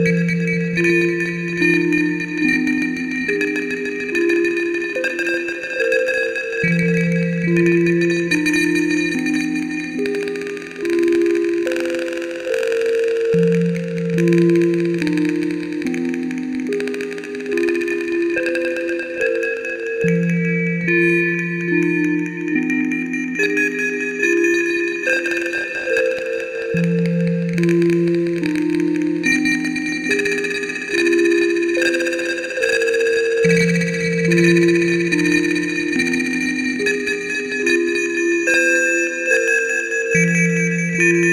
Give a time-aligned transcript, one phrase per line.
[0.00, 1.09] Música
[40.12, 41.29] Música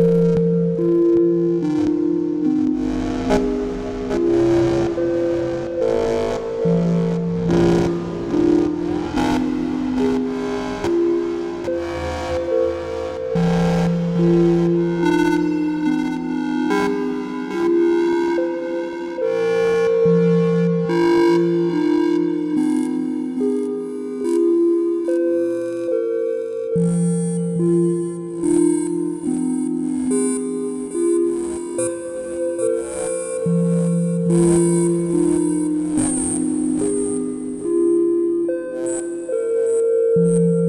[0.00, 0.29] you.
[40.20, 40.59] Música